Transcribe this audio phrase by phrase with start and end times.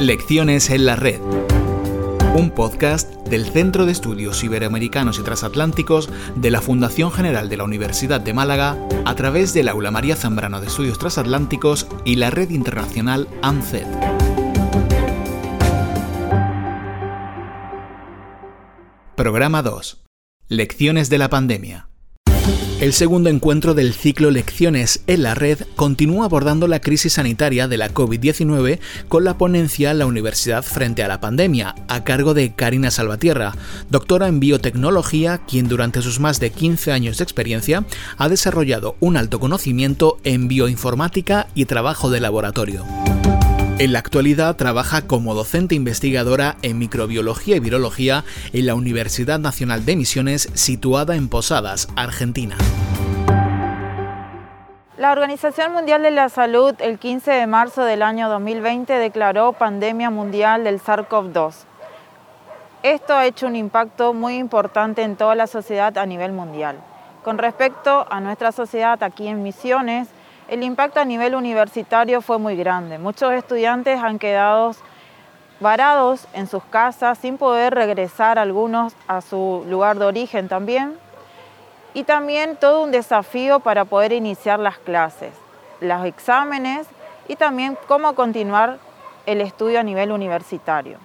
[0.00, 1.20] Lecciones en la Red.
[2.34, 7.64] Un podcast del Centro de Estudios Iberoamericanos y Transatlánticos de la Fundación General de la
[7.64, 12.48] Universidad de Málaga a través del Aula María Zambrano de Estudios Transatlánticos y la red
[12.48, 13.86] internacional ANCED.
[19.16, 20.02] Programa 2.
[20.48, 21.89] Lecciones de la pandemia.
[22.80, 27.76] El segundo encuentro del ciclo Lecciones en la Red continúa abordando la crisis sanitaria de
[27.76, 32.90] la COVID-19 con la ponencia La Universidad frente a la pandemia, a cargo de Karina
[32.90, 33.52] Salvatierra,
[33.90, 37.84] doctora en biotecnología, quien durante sus más de 15 años de experiencia
[38.16, 42.86] ha desarrollado un alto conocimiento en bioinformática y trabajo de laboratorio.
[43.80, 49.86] En la actualidad trabaja como docente investigadora en microbiología y virología en la Universidad Nacional
[49.86, 52.56] de Misiones situada en Posadas, Argentina.
[54.98, 60.10] La Organización Mundial de la Salud el 15 de marzo del año 2020 declaró pandemia
[60.10, 61.54] mundial del SARS-CoV-2.
[62.82, 66.76] Esto ha hecho un impacto muy importante en toda la sociedad a nivel mundial.
[67.24, 70.08] Con respecto a nuestra sociedad aquí en Misiones,
[70.50, 72.98] el impacto a nivel universitario fue muy grande.
[72.98, 74.72] Muchos estudiantes han quedado
[75.60, 80.98] varados en sus casas sin poder regresar algunos a su lugar de origen también.
[81.94, 85.32] Y también todo un desafío para poder iniciar las clases,
[85.80, 86.88] los exámenes
[87.28, 88.78] y también cómo continuar
[89.26, 90.98] el estudio a nivel universitario.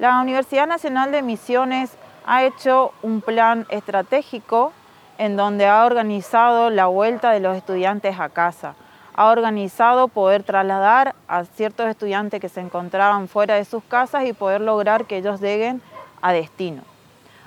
[0.00, 1.92] La Universidad Nacional de Misiones
[2.26, 4.72] ha hecho un plan estratégico
[5.18, 8.74] en donde ha organizado la vuelta de los estudiantes a casa.
[9.14, 14.32] Ha organizado poder trasladar a ciertos estudiantes que se encontraban fuera de sus casas y
[14.32, 15.82] poder lograr que ellos lleguen
[16.22, 16.82] a destino.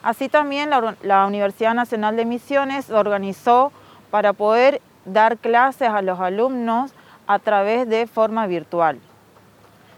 [0.04, 3.72] Así también la, Universidad Nacional de Misiones organizó
[4.12, 6.94] para poder dar clases a los alumnos
[7.26, 9.00] a través de forma virtual.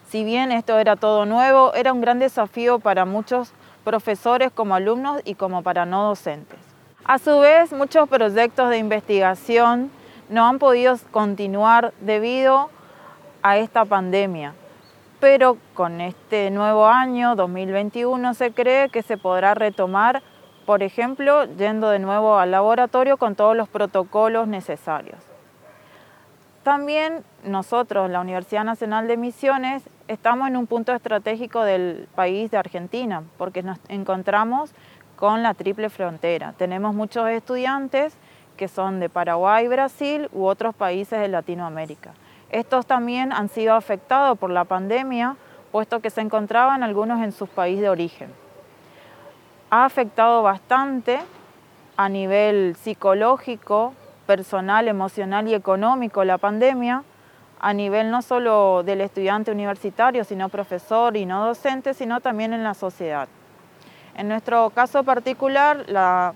[0.09, 3.51] Si bien esto era todo nuevo, era un gran desafío para muchos
[3.83, 6.66] profesores como alumnos y como para no docentes.
[7.05, 9.91] A su vez, muchos proyectos de investigación
[10.29, 12.69] no han podido continuar debido
[13.43, 14.53] a esta pandemia.
[15.19, 20.21] Pero con este nuevo año, 2021, se cree que se podrá retomar,
[20.65, 25.19] por ejemplo, yendo de nuevo al laboratorio con todos los protocolos necesarios.
[26.63, 32.57] También nosotros, la Universidad Nacional de Misiones, estamos en un punto estratégico del país de
[32.57, 34.73] Argentina, porque nos encontramos
[35.17, 36.53] con la triple frontera.
[36.57, 38.15] Tenemos muchos estudiantes
[38.55, 42.11] que son de Paraguay, Brasil u otros países de Latinoamérica.
[42.49, 45.35] Estos también han sido afectados por la pandemia,
[45.71, 48.29] puesto que se encontraban algunos en sus países de origen.
[49.69, 51.19] Ha afectado bastante
[51.97, 53.93] a nivel psicológico,
[54.25, 57.03] personal, emocional y económico la pandemia,
[57.59, 62.63] a nivel no solo del estudiante universitario, sino profesor y no docente, sino también en
[62.63, 63.27] la sociedad.
[64.17, 66.33] En nuestro caso particular, la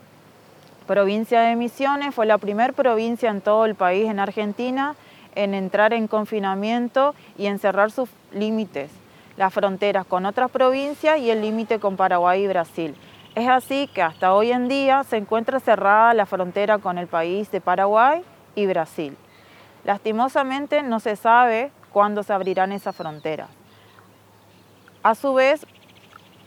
[0.85, 4.95] provincia de Misiones fue la primera provincia en todo el país, en Argentina,
[5.33, 8.91] en entrar en confinamiento y en cerrar sus límites,
[9.35, 12.95] las fronteras con otras provincias y el límite con Paraguay y Brasil.
[13.33, 17.49] Es así que hasta hoy en día se encuentra cerrada la frontera con el país
[17.49, 18.21] de Paraguay
[18.53, 19.17] y Brasil.
[19.85, 23.49] Lastimosamente no se sabe cuándo se abrirán esas fronteras.
[25.01, 25.65] A su vez,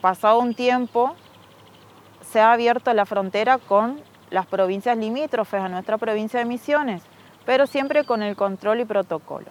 [0.00, 1.16] pasado un tiempo,
[2.34, 4.00] se ha abierto la frontera con
[4.30, 7.00] las provincias limítrofes a nuestra provincia de Misiones,
[7.46, 9.46] pero siempre con el control y protocolo.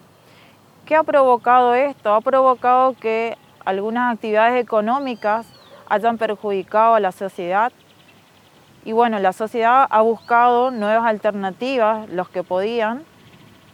[0.86, 2.14] ¿Qué ha provocado esto?
[2.14, 5.48] Ha provocado que algunas actividades económicas
[5.88, 7.72] hayan perjudicado a la sociedad
[8.84, 13.06] y bueno, la sociedad ha buscado nuevas alternativas, los que podían,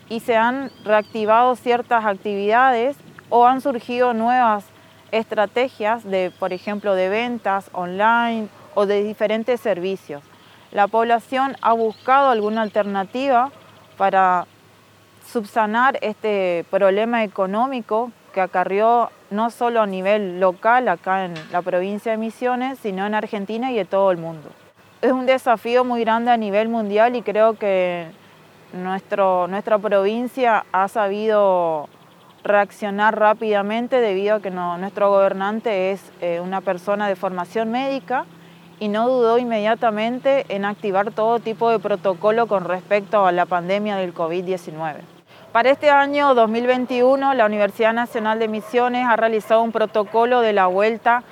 [0.08, 2.96] y se han reactivado ciertas actividades
[3.30, 4.66] o han surgido nuevas
[5.12, 10.24] estrategias de, por ejemplo, de ventas online o de diferentes servicios.
[10.72, 13.52] La población ha buscado alguna alternativa
[13.98, 14.46] para
[15.26, 22.12] subsanar este problema económico que acarrió no solo a nivel local acá en la provincia
[22.12, 24.50] de Misiones, sino en Argentina y en todo el mundo.
[25.02, 28.08] Es un desafío muy grande a nivel mundial y creo que
[28.74, 31.90] nuestro, nuestra provincia ha sabido
[32.44, 38.26] reaccionar rápidamente debido a que nuestro gobernante es eh, una persona de formación médica
[38.80, 43.98] y no dudó inmediatamente en activar todo tipo de protocolo con respecto a la pandemia
[43.98, 44.96] del COVID-19.
[45.52, 50.68] Para este año 2021, la Universidad Nacional de Misiones ha realizado un protocolo de la
[50.68, 51.24] vuelta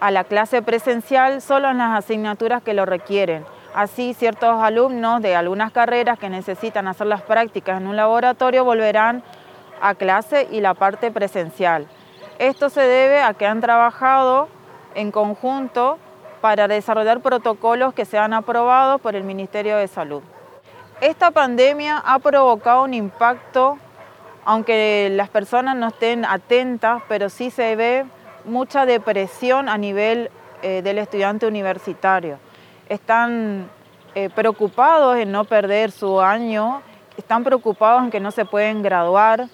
[0.00, 3.44] a la clase presencial solo en las asignaturas que lo requieren.
[3.74, 9.24] Así, ciertos alumnos de algunas carreras que necesitan hacer las prácticas en un laboratorio volverán
[9.80, 11.88] a clase y la parte presencial.
[12.38, 14.48] Esto se debe a que han trabajado
[14.94, 15.98] en conjunto
[16.44, 20.22] para desarrollar protocolos que sean aprobados por el Ministerio de Salud.
[21.00, 23.78] Esta pandemia ha provocado un impacto,
[24.44, 28.04] aunque las personas no estén atentas, pero sí se ve
[28.44, 30.30] mucha depresión a nivel
[30.60, 32.36] eh, del estudiante universitario.
[32.90, 33.70] Están
[34.14, 36.82] eh, preocupados en no perder su año,
[37.16, 39.48] están preocupados en que no se pueden graduar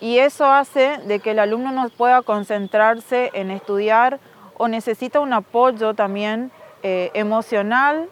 [0.00, 4.20] y eso hace de que el alumno no pueda concentrarse en estudiar
[4.60, 6.50] o necesita un apoyo también
[6.82, 8.10] eh, emocional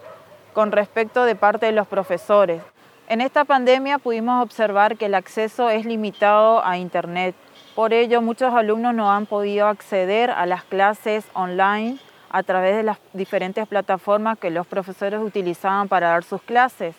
[0.53, 2.63] con respecto de parte de los profesores.
[3.07, 7.35] En esta pandemia pudimos observar que el acceso es limitado a Internet.
[7.75, 11.99] Por ello, muchos alumnos no han podido acceder a las clases online
[12.31, 16.95] a través de las diferentes plataformas que los profesores utilizaban para dar sus clases.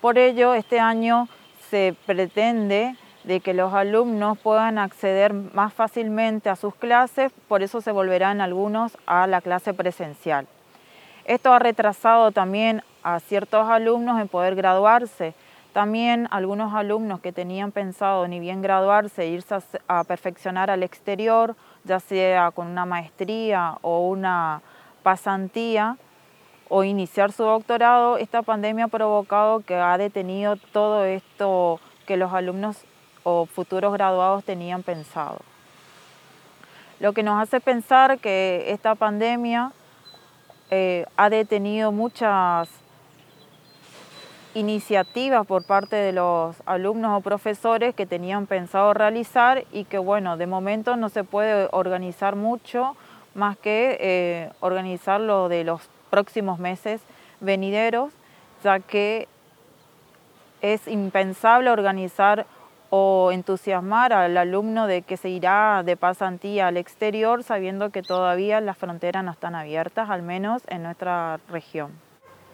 [0.00, 1.28] Por ello, este año
[1.70, 7.80] se pretende de que los alumnos puedan acceder más fácilmente a sus clases, por eso
[7.80, 10.46] se volverán algunos a la clase presencial.
[11.24, 15.34] Esto ha retrasado también a ciertos alumnos en poder graduarse.
[15.72, 22.00] También algunos alumnos que tenían pensado ni bien graduarse, irse a, perfeccionar al exterior, ya
[22.00, 24.62] sea con una maestría o una
[25.02, 25.96] pasantía,
[26.68, 32.32] o iniciar su doctorado, esta pandemia ha provocado que ha detenido todo esto que los
[32.32, 32.84] alumnos
[33.52, 35.38] futuros graduados tenían pensado.
[36.98, 39.72] Lo que nos hace pensar que esta pandemia
[40.70, 42.68] eh, ha detenido muchas
[44.54, 50.36] iniciativas por parte de los alumnos o profesores que tenían pensado realizar y que bueno,
[50.36, 52.96] de momento no se puede organizar mucho
[53.34, 57.00] más que eh, organizar lo de los próximos meses
[57.40, 58.12] venideros,
[58.62, 59.28] ya que
[60.62, 62.46] es impensable organizar
[62.90, 68.60] o entusiasmar al alumno de que se irá de pasantía al exterior sabiendo que todavía
[68.60, 71.92] las fronteras no están abiertas, al menos en nuestra región.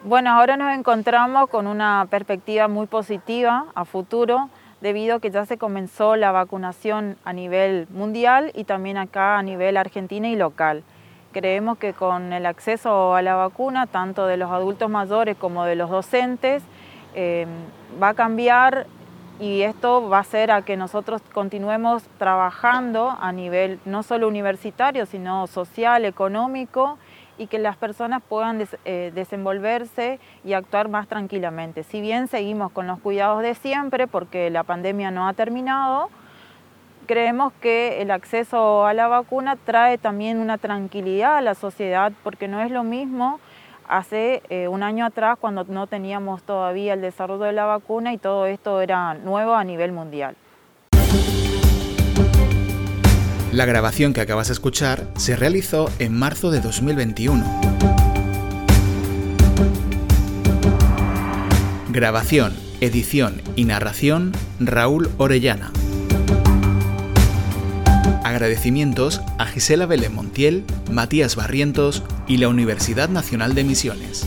[0.03, 4.49] Bueno, ahora nos encontramos con una perspectiva muy positiva a futuro
[4.79, 9.43] debido a que ya se comenzó la vacunación a nivel mundial y también acá a
[9.43, 10.83] nivel argentina y local.
[11.31, 15.75] Creemos que con el acceso a la vacuna, tanto de los adultos mayores como de
[15.75, 16.63] los docentes,
[17.15, 17.47] eh,
[18.01, 18.85] va a cambiar
[19.39, 25.05] y esto va a hacer a que nosotros continuemos trabajando a nivel no solo universitario,
[25.05, 26.97] sino social, económico
[27.37, 31.83] y que las personas puedan eh, desenvolverse y actuar más tranquilamente.
[31.83, 36.09] Si bien seguimos con los cuidados de siempre porque la pandemia no ha terminado,
[37.05, 42.47] creemos que el acceso a la vacuna trae también una tranquilidad a la sociedad porque
[42.47, 43.39] no es lo mismo
[43.87, 48.17] hace eh, un año atrás cuando no teníamos todavía el desarrollo de la vacuna y
[48.17, 50.35] todo esto era nuevo a nivel mundial.
[53.51, 57.43] La grabación que acabas de escuchar se realizó en marzo de 2021.
[61.89, 65.71] Grabación, edición y narración Raúl Orellana.
[68.23, 74.25] Agradecimientos a Gisela Belén Montiel, Matías Barrientos y la Universidad Nacional de Misiones.